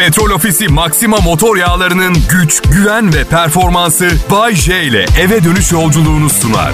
[0.00, 6.30] Petrol Ofisi Maxima motor yağlarının güç, güven ve performansı Bay J ile eve dönüş yolculuğunu
[6.30, 6.72] sunar.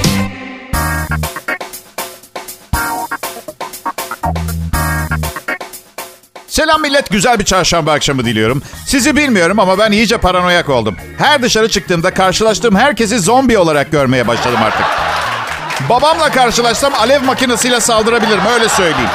[6.49, 8.63] Selam millet, güzel bir çarşamba akşamı diliyorum.
[8.87, 10.97] Sizi bilmiyorum ama ben iyice paranoyak oldum.
[11.19, 14.87] Her dışarı çıktığımda karşılaştığım herkesi zombi olarak görmeye başladım artık.
[15.89, 19.11] Babamla karşılaşsam alev makinesiyle saldırabilirim, öyle söyleyeyim.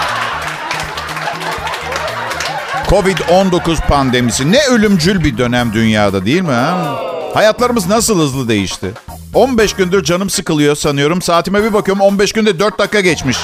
[2.92, 6.52] Covid-19 pandemisi ne ölümcül bir dönem dünyada değil mi?
[6.52, 6.96] Ha?
[7.34, 8.92] Hayatlarımız nasıl hızlı değişti?
[9.34, 11.22] 15 gündür canım sıkılıyor sanıyorum.
[11.22, 13.38] Saatime bir bakıyorum 15 günde 4 dakika geçmiş.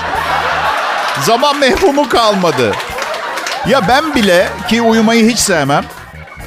[1.21, 2.71] Zaman mefhumu kalmadı.
[3.69, 5.85] Ya ben bile ki uyumayı hiç sevmem.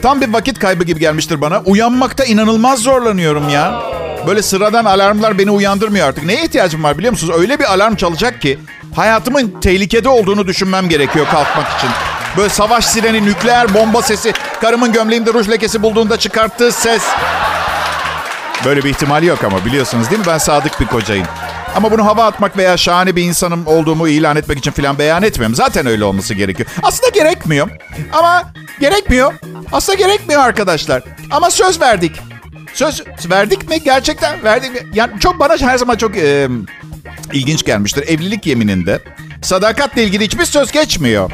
[0.02, 1.60] Tam bir vakit kaybı gibi gelmiştir bana.
[1.60, 3.82] Uyanmakta inanılmaz zorlanıyorum ya.
[4.26, 6.24] Böyle sıradan alarmlar beni uyandırmıyor artık.
[6.24, 7.34] Neye ihtiyacım var biliyor musunuz?
[7.38, 8.58] Öyle bir alarm çalacak ki
[8.96, 11.90] hayatımın tehlikede olduğunu düşünmem gerekiyor kalkmak için.
[12.36, 17.02] Böyle savaş sireni, nükleer bomba sesi, karımın gömleğimde ruj lekesi bulduğunda çıkarttığı ses.
[18.64, 20.26] Böyle bir ihtimal yok ama biliyorsunuz değil mi?
[20.26, 21.26] Ben sadık bir kocayım.
[21.76, 25.54] Ama bunu hava atmak veya şahane bir insanım olduğumu ilan etmek için falan beyan etmiyorum.
[25.54, 26.68] Zaten öyle olması gerekiyor.
[26.82, 27.68] Aslında gerekmiyor.
[28.12, 28.42] Ama
[28.80, 29.32] gerekmiyor.
[29.72, 31.02] Aslında gerekmiyor arkadaşlar.
[31.30, 32.20] Ama söz verdik.
[32.74, 33.82] Söz verdik mi?
[33.82, 34.90] Gerçekten verdik mi?
[34.94, 36.48] Yani çok bana her zaman çok e,
[37.32, 38.08] ilginç gelmiştir.
[38.08, 39.00] Evlilik yemininde
[39.42, 41.30] sadakatle ilgili hiçbir söz geçmiyor.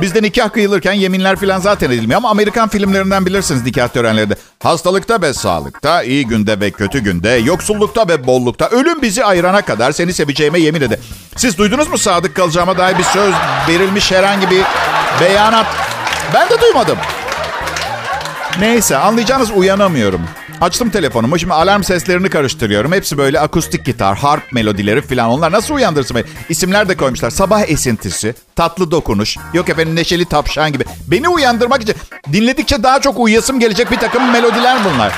[0.00, 2.16] Bizde nikah kıyılırken yeminler falan zaten edilmiyor.
[2.18, 4.36] Ama Amerikan filmlerinden bilirsiniz nikah törenlerinde.
[4.62, 9.92] Hastalıkta ve sağlıkta, iyi günde ve kötü günde, yoksullukta ve bollukta, ölüm bizi ayırana kadar
[9.92, 11.00] seni seveceğime yemin ede.
[11.36, 13.34] Siz duydunuz mu sadık kalacağıma dair bir söz
[13.68, 14.62] verilmiş herhangi bir
[15.20, 15.66] beyanat?
[16.34, 16.98] Ben de duymadım.
[18.60, 20.20] Neyse anlayacağınız uyanamıyorum.
[20.60, 21.38] Açtım telefonumu.
[21.38, 22.92] Şimdi alarm seslerini karıştırıyorum.
[22.92, 25.28] Hepsi böyle akustik gitar, harp melodileri falan.
[25.28, 26.24] Onlar nasıl uyandırsın beni?
[26.48, 27.30] İsimler de koymuşlar.
[27.30, 30.84] Sabah esintisi, tatlı dokunuş, yok efendim neşeli tapşan gibi.
[31.06, 31.94] Beni uyandırmak için
[32.32, 35.12] dinledikçe daha çok uyuyasım gelecek bir takım melodiler bunlar.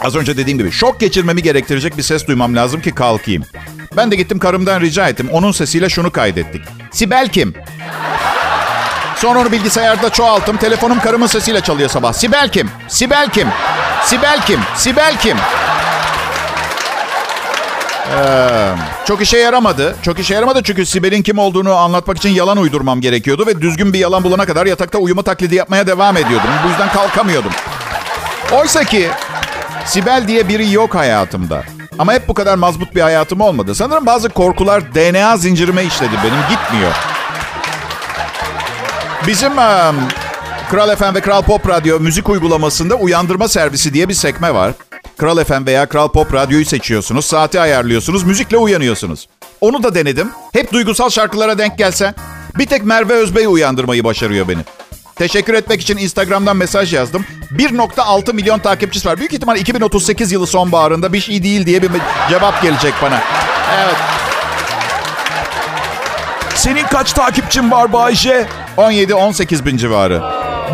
[0.00, 3.44] Az önce dediğim gibi şok geçirmemi gerektirecek bir ses duymam lazım ki kalkayım.
[3.96, 5.28] Ben de gittim karımdan rica ettim.
[5.32, 6.62] Onun sesiyle şunu kaydettik.
[6.92, 7.54] Sibel kim?
[9.20, 10.56] Sonra onu bilgisayarda çoğalttım.
[10.56, 12.12] Telefonum karımın sesiyle çalıyor sabah.
[12.12, 12.70] Sibel kim?
[12.88, 13.48] Sibel kim?
[14.04, 14.60] Sibel kim?
[14.76, 15.36] Sibel kim?
[18.16, 18.70] Ee,
[19.06, 19.96] çok işe yaramadı.
[20.02, 23.46] Çok işe yaramadı çünkü Sibel'in kim olduğunu anlatmak için yalan uydurmam gerekiyordu.
[23.46, 26.50] Ve düzgün bir yalan bulana kadar yatakta uyuma taklidi yapmaya devam ediyordum.
[26.64, 27.52] Bu yüzden kalkamıyordum.
[28.52, 29.08] Oysa ki
[29.84, 31.62] Sibel diye biri yok hayatımda.
[31.98, 33.74] Ama hep bu kadar mazbut bir hayatım olmadı.
[33.74, 36.40] Sanırım bazı korkular DNA zincirime işledi benim.
[36.50, 36.92] Gitmiyor.
[39.26, 39.96] Bizim um,
[40.70, 44.72] Kral FM ve Kral Pop Radyo müzik uygulamasında uyandırma servisi diye bir sekme var.
[45.18, 49.28] Kral FM veya Kral Pop Radyo'yu seçiyorsunuz, saati ayarlıyorsunuz, müzikle uyanıyorsunuz.
[49.60, 50.30] Onu da denedim.
[50.52, 52.14] Hep duygusal şarkılara denk gelsen.
[52.58, 54.60] Bir tek Merve Özbey uyandırmayı başarıyor beni.
[55.16, 57.24] Teşekkür etmek için Instagram'dan mesaj yazdım.
[57.56, 59.18] 1.6 milyon takipçisi var.
[59.18, 61.90] Büyük ihtimal 2038 yılı sonbaharında bir şey değil diye bir
[62.30, 63.20] cevap gelecek bana.
[63.84, 64.17] Evet.
[66.58, 68.46] Senin kaç takipçin var Bayce?
[68.76, 70.22] 17-18 bin civarı.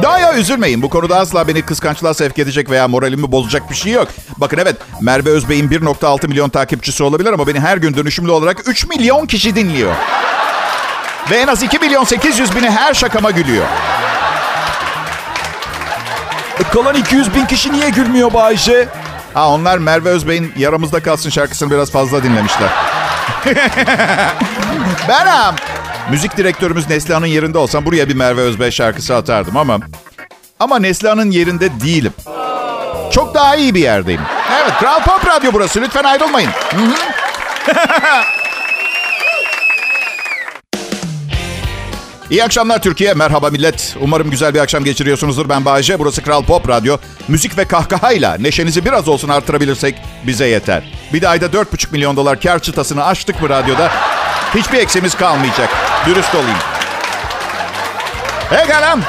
[0.02, 0.82] Daha ya üzülmeyin.
[0.82, 4.08] Bu konuda asla beni kıskançlığa sevk edecek veya moralimi bozacak bir şey yok.
[4.36, 8.86] Bakın evet Merve Özbey'in 1.6 milyon takipçisi olabilir ama beni her gün dönüşümlü olarak 3
[8.86, 9.92] milyon kişi dinliyor.
[11.30, 13.64] Ve en az 2 milyon 800 bini her şakama gülüyor.
[16.60, 18.88] E, kalan 200 bin kişi niye gülmüyor Bayşe?
[19.34, 22.68] Ha onlar Merve Özbey'in Yaramızda Kalsın şarkısını biraz fazla dinlemişler.
[25.08, 25.73] Benim.
[26.10, 29.78] Müzik direktörümüz Neslihan'ın yerinde olsam buraya bir Merve Özbey şarkısı atardım ama...
[30.60, 32.12] Ama Neslihan'ın yerinde değilim.
[33.12, 34.20] Çok daha iyi bir yerdeyim.
[34.62, 35.80] Evet, Kral Pop Radyo burası.
[35.80, 36.50] Lütfen ayrılmayın.
[42.30, 43.14] İyi akşamlar Türkiye.
[43.14, 43.96] Merhaba millet.
[44.00, 45.48] Umarım güzel bir akşam geçiriyorsunuzdur.
[45.48, 45.98] Ben Bayece.
[45.98, 46.96] Burası Kral Pop Radyo.
[47.28, 49.94] Müzik ve kahkahayla neşenizi biraz olsun artırabilirsek
[50.26, 50.92] bize yeter.
[51.12, 53.90] Bir de ayda 4,5 milyon dolar kar çıtasını açtık mı radyoda?
[54.54, 55.70] Hiçbir eksimiz kalmayacak.
[56.06, 56.58] Dürüst olayım.
[58.50, 59.00] Hey galam.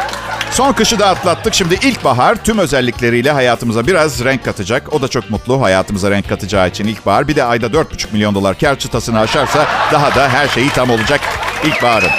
[0.51, 1.53] Son kışı da atlattık.
[1.53, 4.93] Şimdi ilkbahar tüm özellikleriyle hayatımıza biraz renk katacak.
[4.93, 7.27] O da çok mutlu hayatımıza renk katacağı için ilkbahar.
[7.27, 11.21] Bir de ayda 4,5 milyon dolar kar çıtasını aşarsa daha da her şeyi tam olacak
[11.63, 12.09] ilkbaharın.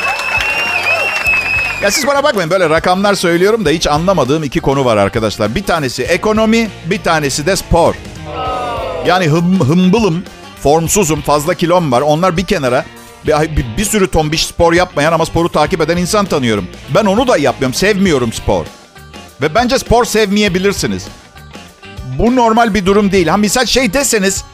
[1.82, 5.54] Ya siz bana bakmayın böyle rakamlar söylüyorum da hiç anlamadığım iki konu var arkadaşlar.
[5.54, 7.94] Bir tanesi ekonomi, bir tanesi de spor.
[9.06, 10.24] Yani hım, hımbılım,
[10.62, 12.00] formsuzum, fazla kilom var.
[12.00, 12.84] Onlar bir kenara.
[13.26, 16.68] Bir, bir, sürü tombiş spor yapmayan ama sporu takip eden insan tanıyorum.
[16.94, 17.74] Ben onu da yapmıyorum.
[17.74, 18.66] Sevmiyorum spor.
[19.42, 21.06] Ve bence spor sevmeyebilirsiniz.
[22.18, 23.26] Bu normal bir durum değil.
[23.26, 24.44] Ha misal şey deseniz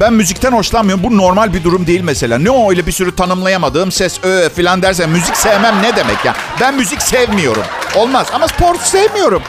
[0.00, 1.04] Ben müzikten hoşlanmıyorum.
[1.04, 2.38] Bu normal bir durum değil mesela.
[2.38, 6.36] Ne o öyle bir sürü tanımlayamadığım ses ö falan dersen müzik sevmem ne demek ya?
[6.60, 7.62] Ben müzik sevmiyorum.
[7.96, 9.42] Olmaz ama spor sevmiyorum.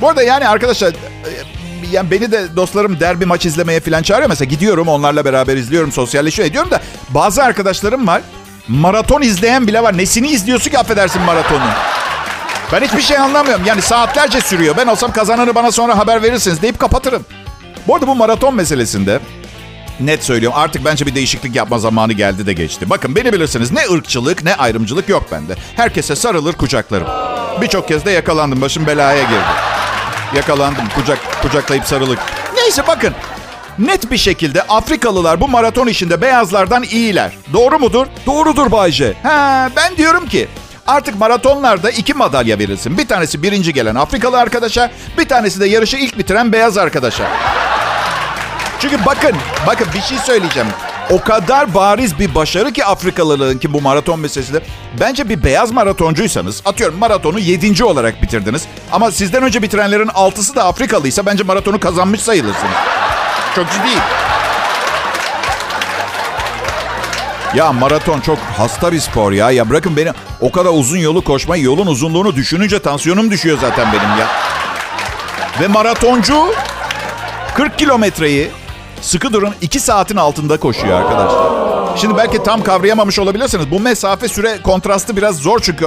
[0.00, 0.94] Bu arada yani arkadaşlar
[1.92, 4.28] yani beni de dostlarım derbi maç izlemeye falan çağırıyor.
[4.28, 8.22] Mesela gidiyorum onlarla beraber izliyorum, sosyalleşiyor ediyorum da bazı arkadaşlarım var.
[8.68, 9.98] Maraton izleyen bile var.
[9.98, 11.64] Nesini izliyorsun ki affedersin maratonu?
[12.72, 13.64] Ben hiçbir şey anlamıyorum.
[13.66, 14.76] Yani saatlerce sürüyor.
[14.76, 17.26] Ben olsam kazananı bana sonra haber verirsiniz deyip kapatırım.
[17.88, 19.20] Bu arada bu maraton meselesinde
[20.00, 22.90] net söylüyorum artık bence bir değişiklik yapma zamanı geldi de geçti.
[22.90, 25.54] Bakın beni bilirsiniz ne ırkçılık ne ayrımcılık yok bende.
[25.76, 27.06] Herkese sarılır kucaklarım.
[27.60, 29.73] Birçok kez de yakalandım başım belaya girdi.
[30.36, 32.18] Yakalandım kucak kucaklayıp sarılık.
[32.54, 33.14] Neyse bakın
[33.78, 37.32] net bir şekilde Afrikalılar bu maraton işinde beyazlardan iyiler.
[37.52, 38.06] Doğru mudur?
[38.26, 39.14] Doğrudur Bayce.
[39.22, 40.48] Ha, ben diyorum ki
[40.86, 42.98] Artık maratonlarda iki madalya verilsin.
[42.98, 47.30] Bir tanesi birinci gelen Afrikalı arkadaşa, bir tanesi de yarışı ilk bitiren beyaz arkadaşa.
[48.80, 49.32] Çünkü bakın,
[49.66, 50.68] bakın bir şey söyleyeceğim.
[51.10, 54.60] O kadar bariz bir başarı ki Afrikalılığın ki bu maraton meselesinde.
[55.00, 58.64] Bence bir beyaz maratoncuysanız, atıyorum maratonu yedinci olarak bitirdiniz.
[58.92, 62.74] Ama sizden önce bitirenlerin altısı da Afrikalıysa bence maratonu kazanmış sayılırsınız.
[63.54, 64.00] Çok ciddi.
[67.54, 69.50] Ya maraton çok hasta bir spor ya.
[69.50, 74.18] Ya bırakın beni o kadar uzun yolu koşmayı, yolun uzunluğunu düşününce tansiyonum düşüyor zaten benim
[74.18, 74.26] ya.
[75.60, 76.54] Ve maratoncu
[77.54, 78.50] 40 kilometreyi
[79.00, 81.96] sıkı durun 2 saatin altında koşuyor arkadaşlar.
[81.96, 83.70] Şimdi belki tam kavrayamamış olabilirsiniz.
[83.70, 85.86] Bu mesafe süre kontrastı biraz zor çünkü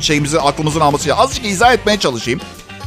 [0.00, 1.14] şeyimizi aklımızın alması.
[1.14, 2.40] Azıcık izah etmeye çalışayım.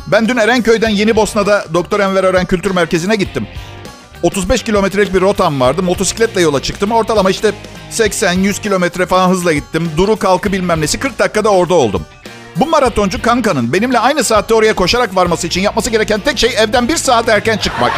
[0.07, 3.47] Ben dün Erenköy'den Yeni Bosna'da Doktor Enver Ören Kültür Merkezi'ne gittim.
[4.23, 5.83] 35 kilometrelik bir rotam vardı.
[5.83, 6.91] Motosikletle yola çıktım.
[6.91, 7.51] Ortalama işte
[7.91, 9.91] 80-100 kilometre falan hızla gittim.
[9.97, 12.05] Duru kalkı bilmem nesi 40 dakikada orada oldum.
[12.55, 16.87] Bu maratoncu kankanın benimle aynı saatte oraya koşarak varması için yapması gereken tek şey evden
[16.87, 17.91] bir saat erken çıkmak.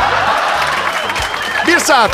[1.84, 2.12] Saat.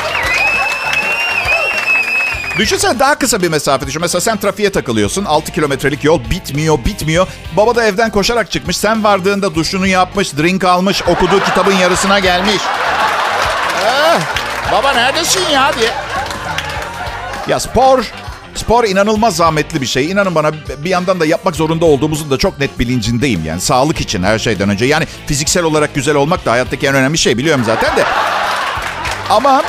[2.57, 4.01] Düşünsene daha kısa bir mesafe düşün.
[4.01, 5.25] Mesela sen trafiğe takılıyorsun.
[5.25, 7.27] 6 kilometrelik yol bitmiyor, bitmiyor.
[7.57, 8.77] Baba da evden koşarak çıkmış.
[8.77, 12.61] Sen vardığında duşunu yapmış, drink almış, okuduğu kitabın yarısına gelmiş.
[13.85, 14.19] Ee,
[14.71, 15.89] baba neredesin ya diye.
[17.47, 18.03] Ya spor,
[18.55, 20.11] spor inanılmaz zahmetli bir şey.
[20.11, 23.45] İnanın bana bir yandan da yapmak zorunda olduğumuzun da çok net bilincindeyim.
[23.45, 24.85] Yani sağlık için her şeyden önce.
[24.85, 28.03] Yani fiziksel olarak güzel olmak da hayattaki en önemli şey biliyorum zaten de.
[29.29, 29.63] Ama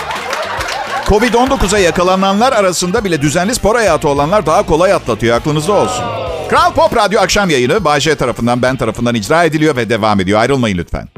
[1.07, 5.37] Covid-19'a yakalananlar arasında bile düzenli spor hayatı olanlar daha kolay atlatıyor.
[5.37, 6.05] Aklınızda olsun.
[6.49, 10.41] Kral Pop Radyo akşam yayını Bayşe tarafından ben tarafından icra ediliyor ve devam ediyor.
[10.41, 11.09] Ayrılmayın lütfen.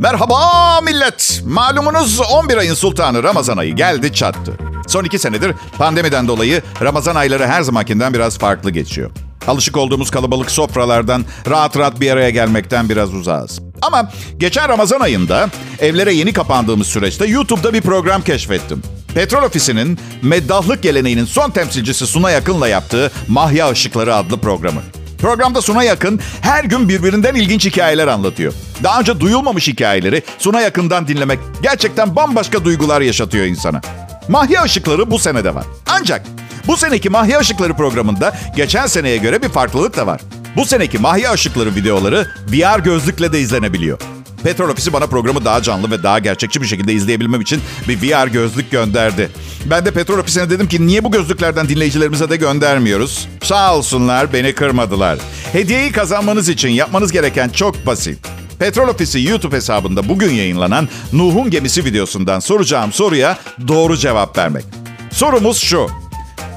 [0.00, 1.42] Merhaba millet.
[1.46, 4.52] Malumunuz 11 ayın sultanı Ramazan ayı geldi çattı.
[4.88, 9.10] Son iki senedir pandemiden dolayı Ramazan ayları her zamankinden biraz farklı geçiyor.
[9.46, 13.67] Alışık olduğumuz kalabalık sofralardan rahat rahat bir araya gelmekten biraz uzağız.
[13.82, 18.82] Ama geçen Ramazan ayında evlere yeni kapandığımız süreçte YouTube'da bir program keşfettim.
[19.14, 24.80] Petrol Ofisi'nin meddahlık geleneğinin son temsilcisi Suna Yakın'la yaptığı Mahya Işıkları adlı programı.
[25.20, 28.52] Programda Suna Yakın her gün birbirinden ilginç hikayeler anlatıyor.
[28.82, 33.80] Daha önce duyulmamış hikayeleri Suna Yakın'dan dinlemek gerçekten bambaşka duygular yaşatıyor insana.
[34.28, 35.64] Mahya Işıkları bu sene de var.
[35.90, 36.22] Ancak
[36.66, 40.20] bu seneki Mahya Işıkları programında geçen seneye göre bir farklılık da var.
[40.58, 43.98] Bu seneki Mahya Işıkları videoları VR gözlükle de izlenebiliyor.
[44.44, 48.26] Petrol Ofisi bana programı daha canlı ve daha gerçekçi bir şekilde izleyebilmem için bir VR
[48.26, 49.30] gözlük gönderdi.
[49.64, 53.28] Ben de Petrol Ofisi'ne dedim ki niye bu gözlüklerden dinleyicilerimize de göndermiyoruz?
[53.42, 55.18] Sağ olsunlar beni kırmadılar.
[55.52, 58.18] Hediyeyi kazanmanız için yapmanız gereken çok basit.
[58.58, 64.64] Petrol Ofisi YouTube hesabında bugün yayınlanan Nuh'un gemisi videosundan soracağım soruya doğru cevap vermek.
[65.12, 65.86] Sorumuz şu.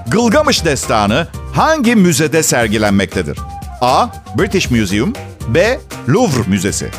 [0.07, 3.37] Gılgamış destanı hangi müzede sergilenmektedir?
[3.81, 4.07] A.
[4.37, 5.13] British Museum
[5.47, 5.79] B.
[6.09, 6.89] Louvre Müzesi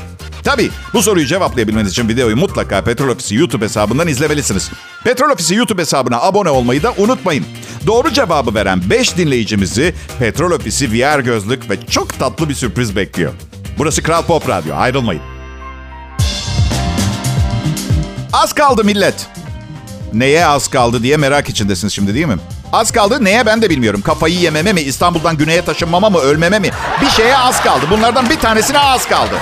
[0.44, 4.70] Tabii bu soruyu cevaplayabilmeniz için videoyu mutlaka Petrol Ofisi YouTube hesabından izlemelisiniz.
[5.04, 7.44] Petrol Ofisi YouTube hesabına abone olmayı da unutmayın.
[7.86, 13.32] Doğru cevabı veren 5 dinleyicimizi Petrol Ofisi VR gözlük ve çok tatlı bir sürpriz bekliyor.
[13.78, 14.74] Burası Kral Pop Radyo.
[14.76, 15.22] Ayrılmayın.
[18.32, 19.26] Az kaldı millet.
[20.12, 22.36] Neye az kaldı diye merak içindesiniz şimdi değil mi?
[22.72, 24.00] Az kaldı neye ben de bilmiyorum.
[24.02, 26.70] Kafayı yememe mi, İstanbul'dan güneye taşınmama mı, ölmeme mi?
[27.00, 27.86] Bir şeye az kaldı.
[27.90, 29.34] Bunlardan bir tanesine az kaldı.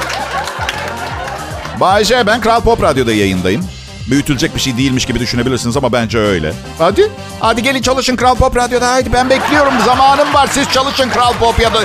[1.80, 3.64] Bayce ben Kral Pop Radyo'da yayındayım.
[4.10, 6.52] Büyütülecek bir şey değilmiş gibi düşünebilirsiniz ama bence öyle.
[6.78, 7.10] Hadi.
[7.40, 8.92] Hadi gelin çalışın Kral Pop Radyo'da.
[8.92, 9.72] Haydi ben bekliyorum.
[9.84, 10.49] Zamanım var.
[10.52, 11.78] Siz çalışın Kral Pop ya da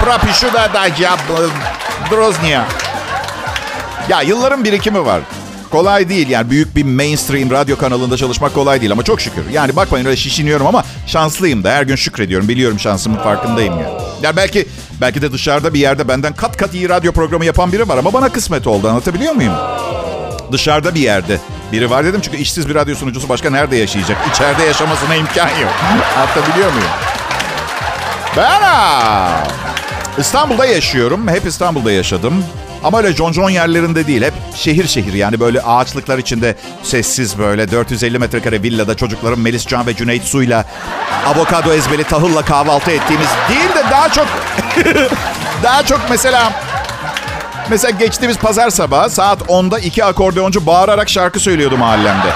[0.00, 1.16] Prapishu da da ya
[2.10, 2.64] Droznia.
[4.08, 5.20] Ya yılların birikimi var.
[5.72, 9.50] Kolay değil yani büyük bir mainstream radyo kanalında çalışmak kolay değil ama çok şükür.
[9.52, 12.48] Yani bakmayın öyle şişiniyorum ama şanslıyım da her gün şükrediyorum.
[12.48, 14.02] Biliyorum şansımın farkındayım yani.
[14.22, 14.68] Ya belki
[15.00, 18.12] belki de dışarıda bir yerde benden kat kat iyi radyo programı yapan biri var ama
[18.12, 19.54] bana kısmet oldu anlatabiliyor muyum?
[20.52, 21.38] Dışarıda bir yerde
[21.72, 24.18] Biri var dedim çünkü işsiz bir radyo sunucusu başka nerede yaşayacak?
[24.30, 25.72] İçeride yaşamasına imkan yok.
[26.16, 26.88] Anlatabiliyor muyum?
[28.36, 28.62] Ben
[30.18, 31.28] İstanbul'da yaşıyorum.
[31.28, 32.44] Hep İstanbul'da yaşadım.
[32.84, 34.22] Ama öyle concon yerlerinde değil.
[34.22, 39.86] Hep şehir şehir yani böyle ağaçlıklar içinde sessiz böyle 450 metrekare villada çocuklarım Melis Can
[39.86, 40.64] ve Cüneyt Su'yla
[41.26, 44.26] avokado ezbeli tahılla kahvaltı ettiğimiz değil de daha çok
[45.62, 46.52] daha çok mesela
[47.70, 52.28] mesela geçtiğimiz pazar sabahı saat 10'da iki akordeoncu bağırarak şarkı söylüyordu mahallemde.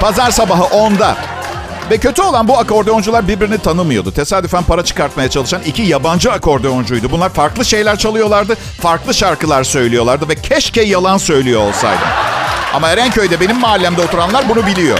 [0.00, 1.16] Pazar sabahı 10'da.
[1.90, 4.12] Ve kötü olan bu akordeoncular birbirini tanımıyordu.
[4.12, 7.10] Tesadüfen para çıkartmaya çalışan iki yabancı akordeoncuydu.
[7.10, 12.08] Bunlar farklı şeyler çalıyorlardı, farklı şarkılar söylüyorlardı ve keşke yalan söylüyor olsaydım.
[12.74, 14.98] Ama Erenköy'de benim mahallemde oturanlar bunu biliyor.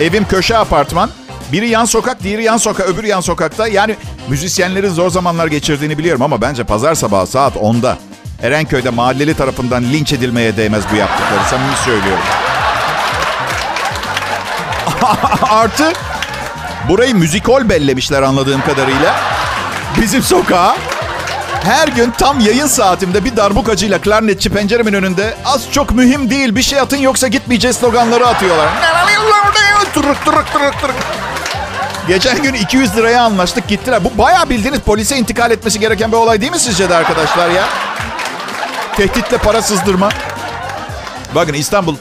[0.00, 1.10] Evim köşe apartman.
[1.52, 3.68] Biri yan sokak, diğeri yan sokak, öbür yan sokakta.
[3.68, 3.96] Yani
[4.28, 7.98] müzisyenlerin zor zamanlar geçirdiğini biliyorum ama bence pazar sabahı saat 10'da
[8.42, 11.44] Erenköy'de mahalleli tarafından linç edilmeye değmez bu yaptıkları.
[11.50, 12.24] Samimi söylüyorum.
[15.50, 15.92] Artı
[16.88, 19.16] burayı müzikol bellemişler anladığım kadarıyla.
[20.00, 20.76] Bizim sokağa
[21.62, 26.62] her gün tam yayın saatimde bir darbukacıyla klarnetçi penceremin önünde az çok mühim değil bir
[26.62, 28.68] şey atın yoksa gitmeyeceğiz sloganları atıyorlar.
[29.94, 30.96] Tırık tırık tırık tırık.
[32.08, 34.04] Geçen gün 200 liraya anlaştık gittiler.
[34.04, 37.64] Bu bayağı bildiğiniz polise intikal etmesi gereken bir olay değil mi sizce de arkadaşlar ya?
[38.96, 40.08] Tehditle para sızdırma.
[41.34, 41.96] Bakın İstanbul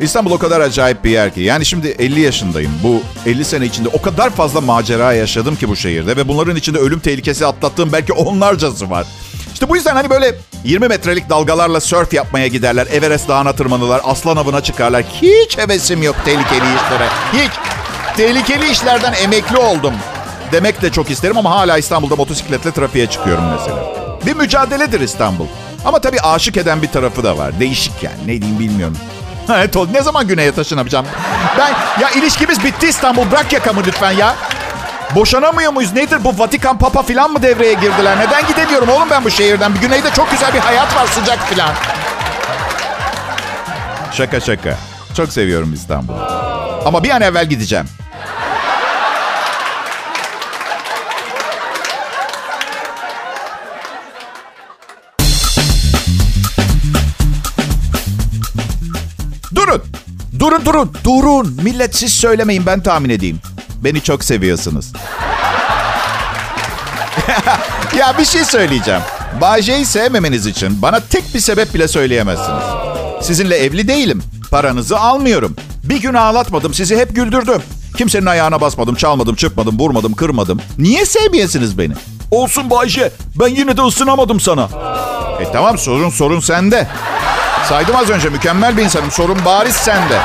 [0.00, 1.40] İstanbul o kadar acayip bir yer ki.
[1.40, 2.72] Yani şimdi 50 yaşındayım.
[2.82, 6.16] Bu 50 sene içinde o kadar fazla macera yaşadım ki bu şehirde.
[6.16, 9.06] Ve bunların içinde ölüm tehlikesi atlattığım belki onlarcası var.
[9.52, 10.34] İşte bu yüzden hani böyle
[10.64, 12.86] 20 metrelik dalgalarla surf yapmaya giderler.
[12.92, 14.00] Everest Dağı'na tırmanırlar.
[14.04, 15.04] Aslan avına çıkarlar.
[15.22, 17.08] Hiç hevesim yok tehlikeli işlere.
[17.32, 17.52] Hiç.
[18.16, 19.94] Tehlikeli işlerden emekli oldum.
[20.52, 23.94] Demek de çok isterim ama hala İstanbul'da motosikletle trafiğe çıkıyorum mesela.
[24.26, 25.46] Bir mücadeledir İstanbul.
[25.84, 27.60] Ama tabii aşık eden bir tarafı da var.
[27.60, 28.16] Değişik yani.
[28.26, 28.96] Ne diyeyim bilmiyorum.
[29.92, 31.06] Ne zaman güneye taşınamayacağım?
[31.58, 33.30] Ben ya ilişkimiz bitti İstanbul.
[33.30, 34.34] Bırak yakamı lütfen ya.
[35.14, 35.92] Boşanamıyor muyuz?
[35.92, 38.18] Nedir bu Vatikan Papa falan mı devreye girdiler?
[38.18, 39.74] Neden gidemiyorum oğlum ben bu şehirden?
[39.74, 41.70] Bir güneyde çok güzel bir hayat var sıcak falan.
[44.12, 44.78] Şaka şaka.
[45.16, 46.16] Çok seviyorum İstanbul'u.
[46.86, 47.86] Ama bir an evvel gideceğim.
[60.42, 60.90] Durun durun.
[61.04, 61.58] Durun.
[61.62, 63.38] Millet siz söylemeyin ben tahmin edeyim.
[63.84, 64.92] Beni çok seviyorsunuz.
[67.98, 69.00] ya bir şey söyleyeceğim.
[69.40, 72.64] Bayce'yi sevmemeniz için bana tek bir sebep bile söyleyemezsiniz.
[73.20, 74.22] Sizinle evli değilim.
[74.50, 75.56] Paranızı almıyorum.
[75.84, 76.74] Bir gün ağlatmadım.
[76.74, 77.62] Sizi hep güldürdüm.
[77.96, 80.60] Kimsenin ayağına basmadım, çalmadım, çırpmadım, vurmadım, kırmadım.
[80.78, 81.92] Niye sevmeyesiniz beni?
[82.30, 83.12] Olsun Bayce.
[83.40, 84.68] Ben yine de ısınamadım sana.
[85.40, 86.88] E tamam sorun sorun sende.
[87.72, 89.10] Saydım az önce mükemmel bir insanım.
[89.10, 90.18] Sorun bariz sende.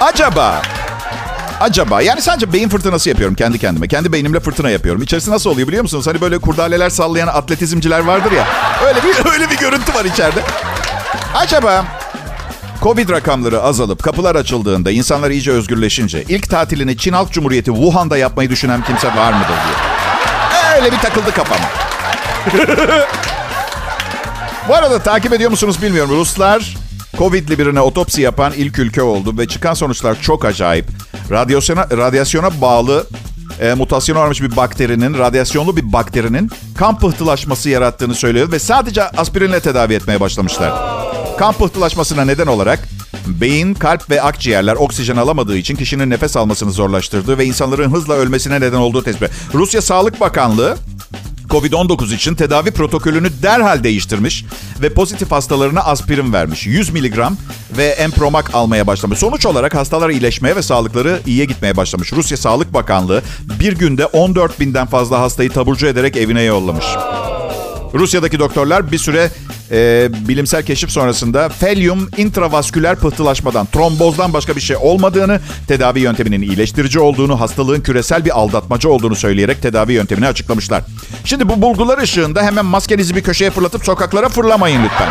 [0.00, 0.62] Acaba
[1.60, 3.88] Acaba yani sadece beyin fırtınası yapıyorum kendi kendime.
[3.88, 5.02] Kendi beynimle fırtına yapıyorum.
[5.02, 6.06] İçerisi nasıl oluyor biliyor musunuz?
[6.06, 8.46] Hani böyle kurdaleler sallayan atletizmciler vardır ya.
[8.86, 10.40] Öyle bir öyle bir görüntü var içeride.
[11.34, 11.84] Acaba
[12.82, 18.50] Covid rakamları azalıp kapılar açıldığında insanlar iyice özgürleşince ilk tatilini Çin Halk Cumhuriyeti Wuhan'da yapmayı
[18.50, 20.76] düşünen kimse var mıdır diye.
[20.76, 21.66] Öyle bir takıldı kafama.
[24.68, 26.10] Bu arada takip ediyor musunuz bilmiyorum.
[26.16, 26.76] Ruslar
[27.18, 30.86] Covid'li birine otopsi yapan ilk ülke oldu ve çıkan sonuçlar çok acayip.
[31.30, 33.06] Radyasyona, radyasyona bağlı
[33.60, 39.60] e, mutasyona uğramış bir bakterinin, radyasyonlu bir bakterinin kan pıhtılaşması yarattığını söylüyor ve sadece aspirinle
[39.60, 40.72] tedavi etmeye başlamışlar.
[41.38, 42.80] Kan pıhtılaşmasına neden olarak
[43.26, 48.60] beyin, kalp ve akciğerler oksijen alamadığı için kişinin nefes almasını zorlaştırdığı ve insanların hızla ölmesine
[48.60, 49.30] neden olduğu tespit.
[49.54, 50.76] Rusya Sağlık Bakanlığı
[51.48, 54.44] Covid-19 için tedavi protokolünü derhal değiştirmiş
[54.82, 56.66] ve pozitif hastalarına aspirin vermiş.
[56.66, 57.36] 100 miligram
[57.76, 59.18] ve empromak almaya başlamış.
[59.18, 62.12] Sonuç olarak hastalar iyileşmeye ve sağlıkları iyiye gitmeye başlamış.
[62.12, 63.22] Rusya Sağlık Bakanlığı
[63.60, 66.84] bir günde 14 binden fazla hastayı taburcu ederek evine yollamış.
[67.94, 69.30] Rusya'daki doktorlar bir süre
[69.70, 77.00] e, bilimsel keşif sonrasında felyum intravasküler pıhtılaşmadan, trombozdan başka bir şey olmadığını, tedavi yönteminin iyileştirici
[77.00, 80.82] olduğunu, hastalığın küresel bir aldatmaca olduğunu söyleyerek tedavi yöntemini açıklamışlar.
[81.24, 85.08] Şimdi bu bulgular ışığında hemen maskenizi bir köşeye fırlatıp sokaklara fırlamayın lütfen.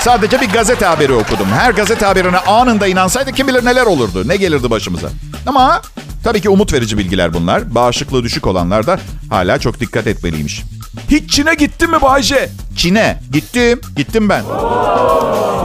[0.00, 1.46] Sadece bir gazete haberi okudum.
[1.46, 5.08] Her gazete haberine anında inansaydı kim bilir neler olurdu, ne gelirdi başımıza.
[5.46, 5.82] Ama
[6.24, 7.74] tabii ki umut verici bilgiler bunlar.
[7.74, 10.62] Bağışıklığı düşük olanlar da hala çok dikkat etmeliymiş.
[11.10, 12.48] Hiç Çin'e gittin mi Bayce?
[12.76, 13.80] Çin'e gittim.
[13.96, 14.42] Gittim ben.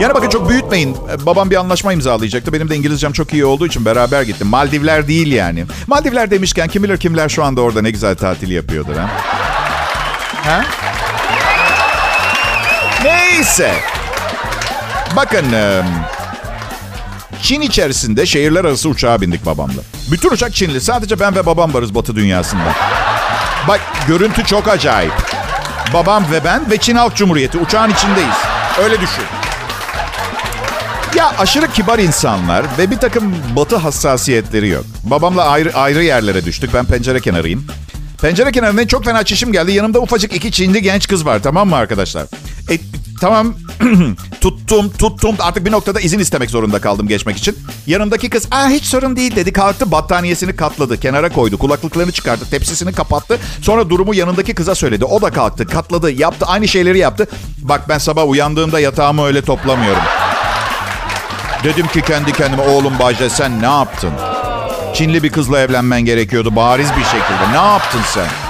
[0.00, 0.96] Yani bakın çok büyütmeyin.
[1.26, 2.52] Babam bir anlaşma imzalayacaktı.
[2.52, 4.46] Benim de İngilizcem çok iyi olduğu için beraber gittim.
[4.46, 5.64] Maldivler değil yani.
[5.86, 9.10] Maldivler demişken kim bilir kimler şu anda orada ne güzel tatil yapıyordur ha?
[10.44, 10.64] Ha?
[13.04, 13.72] Neyse.
[15.16, 15.46] Bakın
[17.42, 19.82] Çin içerisinde şehirler arası uçağa bindik babamla.
[20.10, 20.80] Bütün uçak Çinli.
[20.80, 22.74] Sadece ben ve babam varız batı dünyasında.
[23.68, 25.12] Bak görüntü çok acayip.
[25.94, 28.36] Babam ve ben ve Çin Halk Cumhuriyeti uçağın içindeyiz.
[28.82, 29.24] Öyle düşün.
[31.16, 34.84] Ya aşırı kibar insanlar ve bir takım batı hassasiyetleri yok.
[35.04, 36.74] Babamla ayrı, ayrı yerlere düştük.
[36.74, 37.66] Ben pencere kenarıyım.
[38.22, 39.72] Pencere kenarından çok fena çişim geldi.
[39.72, 42.26] Yanımda ufacık iki Çinli genç kız var tamam mı arkadaşlar?
[42.70, 42.78] E,
[43.20, 43.54] tamam
[44.40, 47.58] tuttum tuttum artık bir noktada izin istemek zorunda kaldım geçmek için.
[47.86, 52.92] Yanımdaki kız Aa, hiç sorun değil dedi kalktı battaniyesini katladı kenara koydu kulaklıklarını çıkardı tepsisini
[52.92, 53.38] kapattı.
[53.62, 57.26] Sonra durumu yanındaki kıza söyledi o da kalktı katladı yaptı aynı şeyleri yaptı.
[57.58, 60.02] Bak ben sabah uyandığımda yatağımı öyle toplamıyorum.
[61.64, 64.12] Dedim ki kendi kendime oğlum Bajde sen ne yaptın?
[64.94, 67.52] Çinli bir kızla evlenmen gerekiyordu bariz bir şekilde.
[67.52, 68.47] Ne yaptın sen?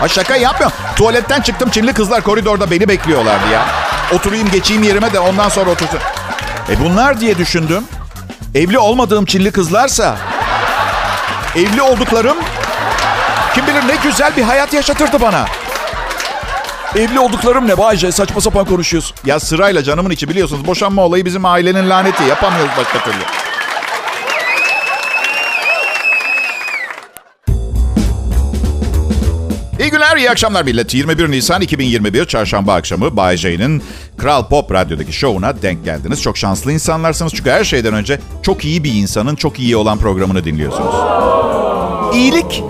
[0.00, 0.76] Ha şaka yapmıyorum.
[0.96, 3.64] Tuvaletten çıktım Çinli kızlar koridorda beni bekliyorlardı ya.
[4.12, 5.98] Oturayım geçeyim yerime de ondan sonra otursun.
[6.70, 7.84] E bunlar diye düşündüm.
[8.54, 10.16] Evli olmadığım Çinli kızlarsa
[11.56, 12.36] evli olduklarım
[13.54, 15.44] kim bilir ne güzel bir hayat yaşatırdı bana.
[16.96, 18.12] Evli olduklarım ne Bayce?
[18.12, 19.16] Saçma sapan konuşuyorsun.
[19.24, 20.66] Ya sırayla canımın içi biliyorsunuz.
[20.66, 22.24] Boşanma olayı bizim ailenin laneti.
[22.24, 23.22] Yapamıyoruz başka türlü.
[29.86, 30.94] İyi günler, iyi akşamlar millet.
[30.94, 33.82] 21 Nisan 2021 Çarşamba akşamı Bay J'nin
[34.18, 36.22] Kral Pop Radyo'daki şovuna denk geldiniz.
[36.22, 40.44] Çok şanslı insanlarsınız çünkü her şeyden önce çok iyi bir insanın çok iyi olan programını
[40.44, 40.94] dinliyorsunuz.
[42.14, 42.62] İyilik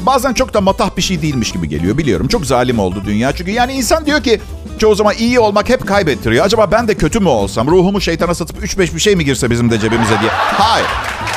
[0.00, 2.28] bazen çok da matah bir şey değilmiş gibi geliyor biliyorum.
[2.28, 4.40] Çok zalim oldu dünya çünkü yani insan diyor ki
[4.78, 6.44] çoğu zaman iyi olmak hep kaybettiriyor.
[6.44, 9.70] Acaba ben de kötü mü olsam, ruhumu şeytana satıp 3-5 bir şey mi girse bizim
[9.70, 10.30] de cebimize diye.
[10.32, 10.86] Hayır,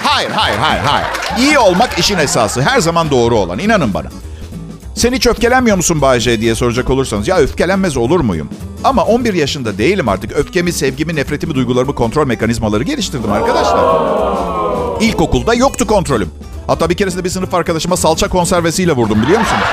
[0.03, 1.07] hayır, hayır, hayır, hayır.
[1.39, 2.61] İyi olmak işin esası.
[2.61, 3.59] Her zaman doğru olan.
[3.59, 4.07] İnanın bana.
[4.95, 7.27] Sen hiç öfkelenmiyor musun Bayce diye soracak olursanız.
[7.27, 8.50] Ya öfkelenmez olur muyum?
[8.83, 10.31] Ama 11 yaşında değilim artık.
[10.31, 13.86] Öfkemi, sevgimi, nefretimi, duygularımı kontrol mekanizmaları geliştirdim arkadaşlar.
[15.01, 16.29] İlkokulda yoktu kontrolüm.
[16.67, 19.63] Hatta bir keresinde bir sınıf arkadaşıma salça konservesiyle vurdum biliyor musunuz?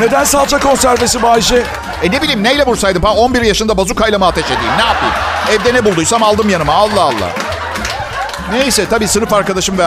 [0.00, 1.62] Neden salça konservesi Bayşe?
[2.02, 5.14] E ne bileyim neyle vursaydım ha 11 yaşında bazukayla mı ateş edeyim ne yapayım?
[5.52, 7.30] Evde ne bulduysam aldım yanıma Allah Allah.
[8.52, 9.84] Neyse tabii sınıf arkadaşım ve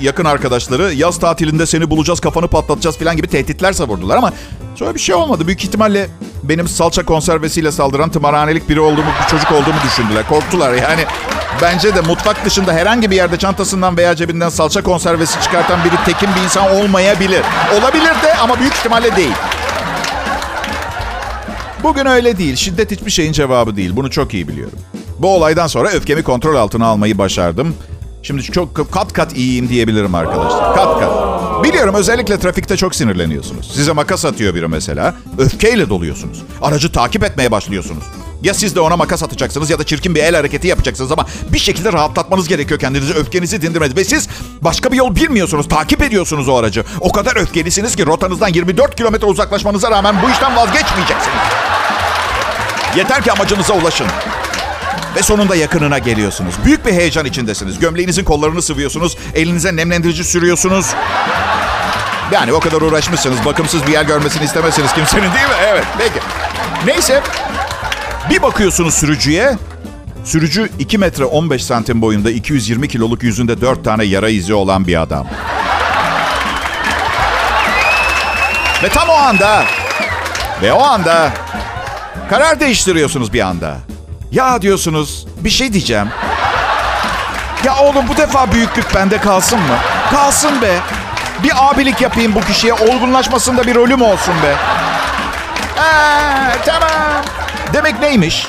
[0.00, 4.32] yakın arkadaşları yaz tatilinde seni bulacağız kafanı patlatacağız falan gibi tehditler savurdular ama
[4.76, 5.46] sonra bir şey olmadı.
[5.46, 6.08] Büyük ihtimalle
[6.42, 10.28] benim salça konservesiyle saldıran tımarhanelik biri olduğumu, bir çocuk olduğumu düşündüler.
[10.28, 11.04] Korktular yani.
[11.62, 16.28] Bence de mutfak dışında herhangi bir yerde çantasından veya cebinden salça konservesi çıkartan biri tekin
[16.36, 17.42] bir insan olmayabilir.
[17.78, 19.34] Olabilir de ama büyük ihtimalle değil.
[21.82, 22.56] Bugün öyle değil.
[22.56, 23.96] Şiddet hiçbir şeyin cevabı değil.
[23.96, 24.78] Bunu çok iyi biliyorum.
[25.18, 27.74] Bu olaydan sonra öfkemi kontrol altına almayı başardım.
[28.22, 30.74] Şimdi çok kat kat iyiyim diyebilirim arkadaşlar.
[30.74, 31.28] Kat kat.
[31.64, 33.70] Biliyorum özellikle trafikte çok sinirleniyorsunuz.
[33.74, 35.14] Size makas atıyor biri mesela.
[35.38, 36.42] Öfkeyle doluyorsunuz.
[36.62, 38.04] Aracı takip etmeye başlıyorsunuz.
[38.42, 41.58] Ya siz de ona makas atacaksınız ya da çirkin bir el hareketi yapacaksınız ama bir
[41.58, 43.14] şekilde rahatlatmanız gerekiyor kendinizi.
[43.14, 43.96] Öfkenizi dindirmeniz.
[43.96, 44.28] Ve siz
[44.62, 45.68] başka bir yol bilmiyorsunuz.
[45.68, 46.84] Takip ediyorsunuz o aracı.
[47.00, 51.38] O kadar öfkelisiniz ki rotanızdan 24 kilometre uzaklaşmanıza rağmen bu işten vazgeçmeyeceksiniz.
[52.96, 54.06] Yeter ki amacınıza ulaşın.
[55.16, 56.54] Ve sonunda yakınına geliyorsunuz.
[56.64, 57.78] Büyük bir heyecan içindesiniz.
[57.78, 59.16] Gömleğinizin kollarını sıvıyorsunuz.
[59.34, 60.86] Elinize nemlendirici sürüyorsunuz.
[62.32, 63.44] Yani o kadar uğraşmışsınız.
[63.44, 65.54] Bakımsız bir yer görmesini istemezsiniz kimsenin değil mi?
[65.68, 66.20] Evet peki.
[66.86, 67.22] Neyse.
[68.30, 69.56] Bir bakıyorsunuz sürücüye.
[70.24, 75.02] Sürücü 2 metre 15 santim boyunda 220 kiloluk yüzünde 4 tane yara izi olan bir
[75.02, 75.26] adam.
[78.82, 79.64] Ve tam o anda
[80.62, 81.32] ve o anda
[82.30, 83.76] karar değiştiriyorsunuz bir anda.
[84.32, 86.08] Ya diyorsunuz bir şey diyeceğim.
[87.64, 89.74] Ya oğlum bu defa büyüklük bende kalsın mı?
[90.10, 90.78] Kalsın be.
[91.42, 92.72] Bir abilik yapayım bu kişiye.
[92.72, 94.54] Olgunlaşmasında bir rolüm olsun be.
[95.80, 97.22] Aa, tamam.
[97.72, 98.48] Demek neymiş?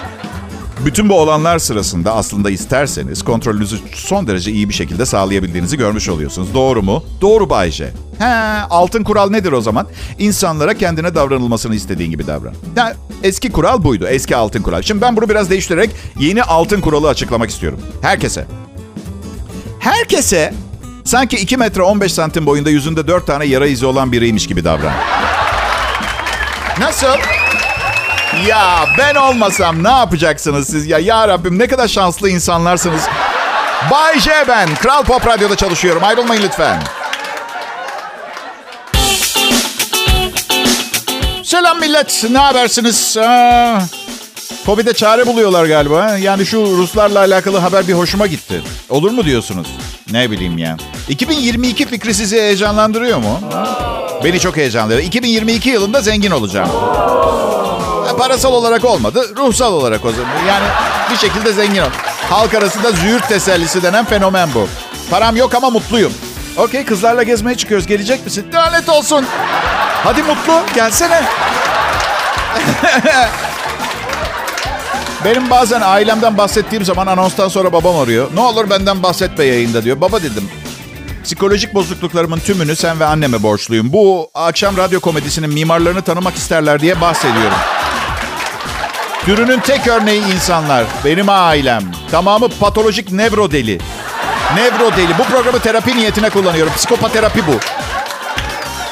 [0.86, 6.54] Bütün bu olanlar sırasında aslında isterseniz kontrolünüzü son derece iyi bir şekilde sağlayabildiğinizi görmüş oluyorsunuz.
[6.54, 7.04] Doğru mu?
[7.22, 7.92] Doğru Bayce.
[8.20, 8.26] He,
[8.70, 9.88] altın kural nedir o zaman?
[10.20, 12.54] İnsanlara kendine davranılmasını istediğin gibi davran.
[12.76, 14.08] Ha, eski kural buydu.
[14.08, 14.82] Eski altın kural.
[14.82, 15.89] Şimdi ben bunu biraz değiştirerek
[16.20, 17.80] yeni altın kuralı açıklamak istiyorum.
[18.02, 18.46] Herkese.
[19.80, 20.54] Herkese
[21.06, 24.94] sanki 2 metre 15 santim boyunda yüzünde 4 tane yara izi olan biriymiş gibi davran.
[26.80, 27.08] Nasıl?
[28.48, 31.00] Ya ben olmasam ne yapacaksınız siz ya?
[31.00, 33.02] Ya Rabbim ne kadar şanslı insanlarsınız.
[33.92, 34.76] Bay J ben.
[34.76, 36.04] Kral Pop Radyo'da çalışıyorum.
[36.04, 36.84] Ayrılmayın lütfen.
[41.44, 42.26] Selam millet.
[42.32, 43.18] Ne habersiniz?
[43.18, 43.80] Aa,
[44.65, 46.18] Covid'e çare buluyorlar galiba.
[46.18, 48.62] Yani şu Ruslarla alakalı haber bir hoşuma gitti.
[48.89, 49.68] Olur mu diyorsunuz?
[50.12, 50.78] Ne bileyim ya.
[51.10, 53.39] 2022 fikri sizi heyecanlandırıyor mu?
[54.24, 55.00] Beni çok heyecanlıyor.
[55.00, 56.70] 2022 yılında zengin olacağım.
[58.20, 59.36] Parasal olarak olmadı.
[59.38, 60.46] Ruhsal olarak o zaman.
[60.48, 60.66] Yani
[61.12, 61.90] bir şekilde zengin ol.
[62.30, 64.68] Halk arasında züğürt tesellisi denen fenomen bu.
[65.10, 66.14] Param yok ama mutluyum.
[66.58, 67.88] Okey kızlarla gezmeye çıkıyoruz.
[67.88, 68.46] Gelecek misin?
[68.54, 69.26] Lanet olsun.
[70.04, 71.24] Hadi mutlu gelsene.
[75.26, 78.28] Benim bazen ailemden bahsettiğim zaman anonstan sonra babam arıyor.
[78.34, 80.02] Ne olur benden bahsetme yayında diyor.
[80.02, 80.50] Baba dedim.
[81.24, 83.94] Psikolojik bozukluklarımın tümünü sen ve anneme borçluyum.
[83.94, 87.58] Bu akşam radyo komedisinin mimarlarını tanımak isterler diye bahsediyorum.
[89.30, 90.86] Türünün tek örneği insanlar.
[91.06, 91.84] Benim ailem.
[92.12, 93.80] Tamamı patolojik nevro deli.
[94.56, 95.18] Nevro deli.
[95.20, 96.74] Bu programı terapi niyetine kullanıyorum.
[96.74, 97.52] Psikopaterapi bu.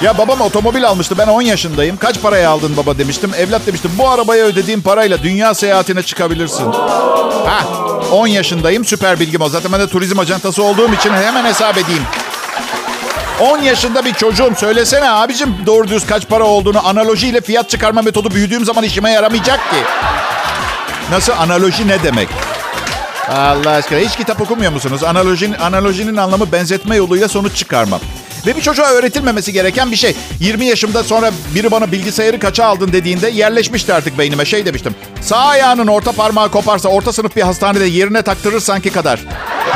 [0.06, 1.18] Ya babam otomobil almıştı.
[1.18, 1.98] Ben 10 yaşındayım.
[1.98, 3.32] Kaç paraya aldın baba demiştim.
[3.38, 3.92] Evlat demiştim.
[3.98, 6.72] Bu arabaya ödediğim parayla dünya seyahatine çıkabilirsin.
[7.46, 7.64] Ha,
[8.12, 8.86] 10 yaşındayım.
[8.86, 9.50] Süper bilgim o.
[9.50, 12.04] Zaten ben de turizm acentası olduğum için hemen hesap edeyim.
[13.40, 14.54] 10 yaşında bir çocuğum.
[14.58, 16.88] Söylesene abicim doğru düz kaç para olduğunu.
[16.88, 19.78] Analojiyle fiyat çıkarma metodu büyüdüğüm zaman işime yaramayacak ki.
[21.12, 22.30] Nasıl analoji ne demek?
[23.30, 25.04] Allah aşkına hiç kitap okumuyor musunuz?
[25.04, 28.02] Analojinin, analojinin anlamı benzetme yoluyla sonuç çıkarmak.
[28.48, 30.16] Ve bir çocuğa öğretilmemesi gereken bir şey.
[30.40, 34.46] 20 yaşımda sonra biri bana bilgisayarı kaça aldın dediğinde yerleşmişti artık beynime.
[34.46, 34.96] Şey demiştim.
[35.22, 39.20] Sağ ayağının orta parmağı koparsa orta sınıf bir hastanede yerine taktırır sanki kadar.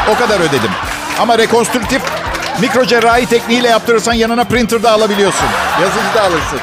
[0.10, 0.72] O kadar ödedim.
[1.20, 2.02] Ama rekonstrüktif
[2.62, 5.46] mikro cerrahi tekniğiyle yaptırırsan yanına printer da alabiliyorsun.
[5.82, 6.60] Yazıcı da alırsın.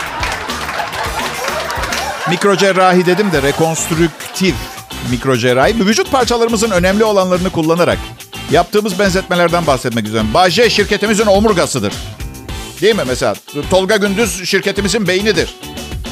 [2.31, 4.55] Mikro cerrahi dedim de rekonstrüktif
[5.11, 5.87] mikro cerrahi.
[5.87, 7.99] Vücut parçalarımızın önemli olanlarını kullanarak
[8.51, 10.23] yaptığımız benzetmelerden bahsetmek üzere.
[10.35, 11.93] Baje şirketimizin omurgasıdır.
[12.81, 13.35] Değil mi mesela?
[13.71, 15.55] Tolga Gündüz şirketimizin beynidir.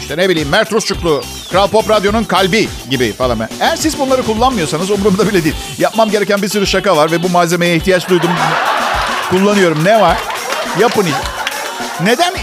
[0.00, 3.38] İşte ne bileyim Mert Rusçuklu, Kral Pop Radyo'nun kalbi gibi falan.
[3.60, 5.54] Eğer siz bunları kullanmıyorsanız umurumda bile değil.
[5.78, 8.30] Yapmam gereken bir sürü şaka var ve bu malzemeye ihtiyaç duydum.
[9.30, 9.84] Kullanıyorum.
[9.84, 10.16] Ne var?
[10.78, 11.06] Yapın.
[12.00, 12.34] Neden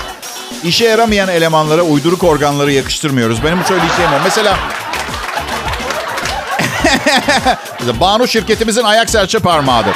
[0.64, 3.44] işe yaramayan elemanlara uyduruk organları yakıştırmıyoruz?
[3.44, 4.20] Benim söyleyeceğim o.
[4.24, 4.58] Mesela
[8.00, 9.94] Banu şirketimizin ayak serçe parmağıdır.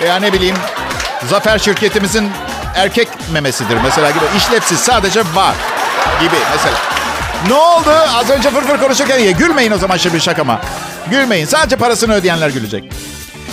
[0.00, 0.56] Veya ne bileyim
[1.30, 2.30] Zafer şirketimizin
[2.74, 4.24] erkek memesidir mesela gibi.
[4.36, 5.54] işlevsiz sadece var
[6.20, 6.76] gibi mesela.
[7.48, 7.90] Ne oldu?
[8.14, 10.60] Az önce fırfır konuşurken ya gülmeyin o zaman şimdi şakama.
[11.10, 11.46] Gülmeyin.
[11.46, 12.84] Sadece parasını ödeyenler gülecek.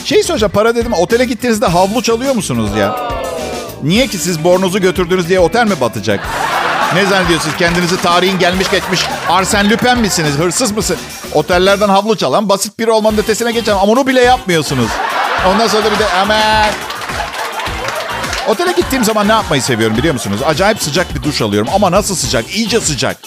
[0.06, 2.96] Şey soracağım para dedim otele gittiğinizde havlu çalıyor musunuz ya?
[3.84, 6.28] Niye ki siz bornozu götürdünüz diye otel mi batacak?
[6.96, 7.56] Ne zannediyorsunuz?
[7.58, 10.32] Kendinizi tarihin gelmiş geçmiş Arsen Lüpen misiniz?
[10.38, 10.98] Hırsız mısın?
[11.34, 14.90] Otellerden havlu çalan basit biri olmanın ötesine geçen ama onu bile yapmıyorsunuz.
[15.48, 16.66] Ondan sonra bir de aman.
[18.48, 20.40] Otele gittiğim zaman ne yapmayı seviyorum biliyor musunuz?
[20.46, 22.56] Acayip sıcak bir duş alıyorum ama nasıl sıcak?
[22.56, 23.18] İyice sıcak.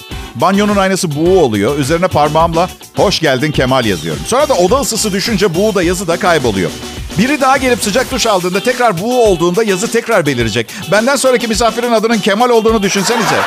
[0.41, 1.79] Banyonun aynası buğu oluyor.
[1.79, 4.23] Üzerine parmağımla hoş geldin Kemal yazıyorum.
[4.27, 6.71] Sonra da oda ısısı düşünce buğu da yazı da kayboluyor.
[7.19, 10.71] Biri daha gelip sıcak duş aldığında tekrar buğu olduğunda yazı tekrar belirecek.
[10.93, 13.41] Benden sonraki misafirin adının Kemal olduğunu düşünsenize.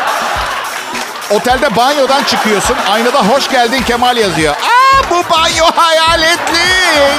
[1.32, 2.76] Otelde banyodan çıkıyorsun.
[2.92, 4.54] Aynada hoş geldin Kemal yazıyor.
[4.56, 6.60] Aa bu banyo hayaletli.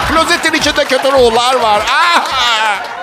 [0.09, 1.81] Klozetin içinde kötü ruhlar var.
[1.81, 3.00] Aa!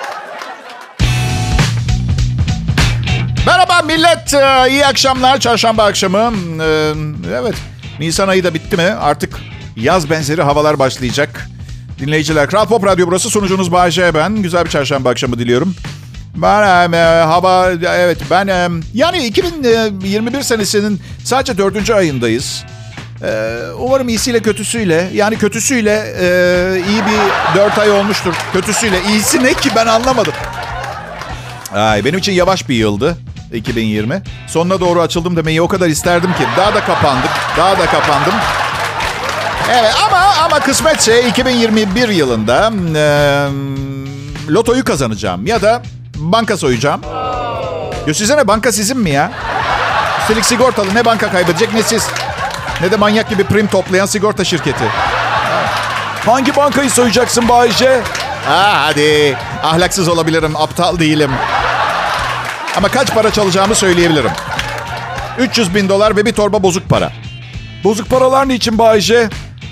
[3.48, 4.34] Merhaba millet.
[4.34, 5.40] Ee, iyi akşamlar.
[5.40, 6.32] Çarşamba akşamı.
[6.62, 6.92] Ee,
[7.32, 7.54] evet.
[8.00, 8.82] Nisan ayı da bitti mi?
[8.82, 9.38] Artık
[9.76, 11.48] yaz benzeri havalar başlayacak.
[11.98, 13.30] Dinleyiciler, Kral Pop Radyo burası.
[13.30, 14.36] Sunucunuz Bayece ben.
[14.36, 15.74] Güzel bir çarşamba akşamı diliyorum.
[16.36, 22.64] Ben e, hava, evet ben e, yani 2021 senesinin sadece dördüncü ayındayız.
[23.22, 26.26] E, umarım iyisiyle kötüsüyle, yani kötüsüyle e,
[26.88, 28.34] iyi bir dört ay olmuştur.
[28.52, 30.34] Kötüsüyle, iyisi ne ki ben anlamadım.
[31.74, 33.16] Ay, benim için yavaş bir yıldı
[33.52, 34.22] 2020.
[34.46, 36.44] Sonuna doğru açıldım demeyi o kadar isterdim ki.
[36.56, 38.34] Daha da kapandık, daha da kapandım.
[39.72, 43.02] Evet ama ama kısmetse 2021 yılında e,
[44.52, 45.82] lotoyu kazanacağım ya da
[46.16, 47.00] banka soyacağım.
[48.06, 49.32] Ya size ne banka sizin mi ya?
[50.20, 52.08] Üstelik sigortalı ne banka kaybedecek ne siz.
[52.80, 54.84] Ne de manyak gibi prim toplayan sigorta şirketi.
[56.26, 58.00] Hangi bankayı soyacaksın Bayce?
[58.46, 59.36] Ha hadi.
[59.62, 61.30] Ahlaksız olabilirim, aptal değilim.
[62.78, 64.30] Ama kaç para çalacağımı söyleyebilirim.
[65.38, 67.12] 300 bin dolar ve bir torba bozuk para.
[67.84, 69.28] Bozuk paralar niçin Bayce?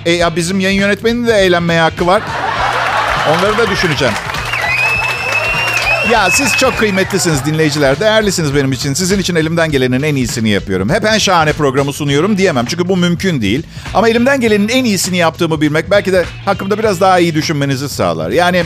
[0.07, 2.23] E ya bizim yayın yönetmeninin de eğlenmeye hakkı var.
[3.31, 4.14] Onları da düşüneceğim.
[6.11, 8.01] Ya siz çok kıymetlisiniz dinleyiciler.
[8.01, 8.95] Değerlisiniz benim için.
[8.95, 10.90] Sizin için elimden gelenin en iyisini yapıyorum.
[10.90, 12.66] Hep en şahane programı sunuyorum diyemem.
[12.66, 13.62] Çünkü bu mümkün değil.
[13.95, 18.31] Ama elimden gelenin en iyisini yaptığımı bilmek belki de hakkımda biraz daha iyi düşünmenizi sağlar.
[18.31, 18.64] Yani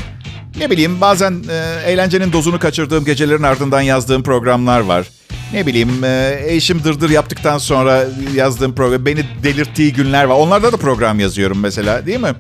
[0.59, 5.07] ne bileyim bazen e, eğlencenin dozunu kaçırdığım gecelerin ardından yazdığım programlar var.
[5.53, 10.35] Ne bileyim e, eşim dırdır yaptıktan sonra yazdığım program beni delirttiği günler var.
[10.35, 12.33] Onlarda da program yazıyorum mesela değil mi?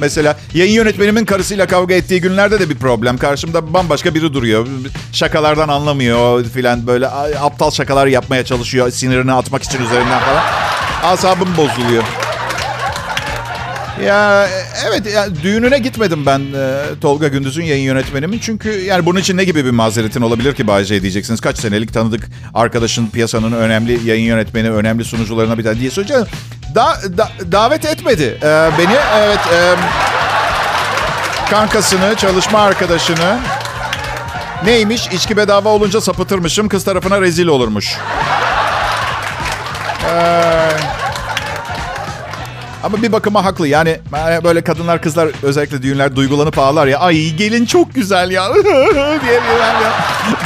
[0.00, 3.18] Mesela yayın yönetmenimin karısıyla kavga ettiği günlerde de bir problem.
[3.18, 4.66] Karşımda bambaşka biri duruyor.
[5.12, 7.08] Şakalardan anlamıyor filan böyle
[7.40, 8.90] aptal şakalar yapmaya çalışıyor.
[8.90, 10.44] Sinirini atmak için üzerinden falan.
[11.02, 12.04] Asabım bozuluyor.
[14.04, 14.48] Ya
[14.86, 18.38] evet ya, düğününe gitmedim ben e, Tolga Gündüz'ün yayın yönetmenimin.
[18.38, 21.40] Çünkü yani bunun için ne gibi bir mazeretin olabilir ki Bayce diyeceksiniz.
[21.40, 26.26] Kaç senelik tanıdık arkadaşın piyasanın önemli yayın yönetmeni, önemli sunucularına bir tane diye söyleyeceğim.
[26.74, 28.96] Da, da, davet etmedi e, beni.
[29.16, 29.74] Evet e,
[31.50, 33.38] kankasını, çalışma arkadaşını
[34.64, 35.06] neymiş?
[35.06, 36.68] İçki bedava olunca sapıtırmışım.
[36.68, 37.96] Kız tarafına rezil olurmuş.
[40.04, 40.57] Eee...
[42.84, 43.68] Ama bir bakıma haklı.
[43.68, 44.00] Yani
[44.44, 46.98] böyle kadınlar kızlar özellikle düğünler duygulanıp ağlar ya.
[46.98, 48.54] Ay gelin çok güzel ya.
[49.24, 49.40] diye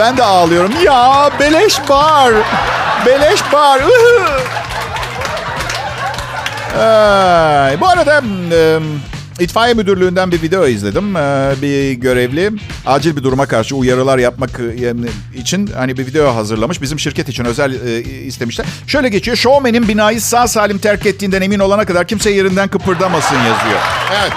[0.01, 0.73] ben, de ağlıyorum.
[0.85, 2.35] Ya beleş bar.
[3.07, 3.83] Beleş bar.
[7.81, 8.23] Bu arada
[9.43, 11.17] İtfaiye müdürlüğünden bir video izledim.
[11.17, 12.51] Ee, bir görevli
[12.87, 14.51] acil bir duruma karşı uyarılar yapmak
[15.37, 16.83] için hani bir video hazırlamış.
[16.83, 18.67] Bizim şirket için özel e, istemişler.
[18.87, 19.37] Şöyle geçiyor.
[19.37, 23.81] Showman'in binayı sağ salim terk ettiğinden emin olana kadar kimse yerinden kıpırdamasın yazıyor.
[24.21, 24.33] Evet.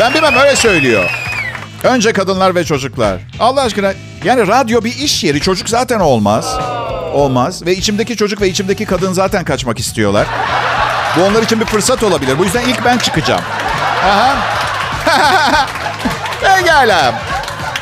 [0.00, 1.10] Ben bilmem öyle söylüyor.
[1.84, 3.20] Önce kadınlar ve çocuklar.
[3.40, 3.92] Allah aşkına
[4.24, 5.40] yani radyo bir iş yeri.
[5.40, 6.58] Çocuk zaten olmaz.
[7.12, 7.66] Olmaz.
[7.66, 10.26] Ve içimdeki çocuk ve içimdeki kadın zaten kaçmak istiyorlar.
[11.16, 12.38] Bu onlar için bir fırsat olabilir.
[12.38, 13.42] Bu yüzden ilk ben çıkacağım.
[14.04, 14.36] Aha.
[16.40, 17.14] Pekala.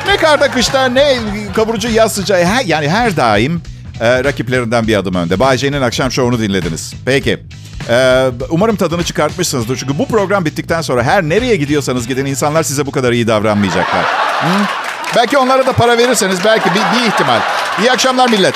[0.07, 1.17] Ne karda kışta ne
[1.55, 2.43] kavurucu yaz sıcağı.
[2.43, 3.61] Her, yani her daim
[3.99, 5.39] e, rakiplerinden bir adım önde.
[5.39, 6.93] Bay J'nin akşam şovunu dinlediniz.
[7.05, 7.39] Peki.
[7.89, 9.77] E, umarım tadını çıkartmışsınızdır.
[9.77, 14.03] Çünkü bu program bittikten sonra her nereye gidiyorsanız gidin insanlar size bu kadar iyi davranmayacaklar.
[14.41, 14.65] Hı?
[15.15, 17.39] Belki onlara da para verirseniz belki bir, bir ihtimal.
[17.81, 18.55] İyi akşamlar millet.